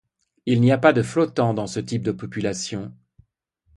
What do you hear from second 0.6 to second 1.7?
n'y a pas de flottants dans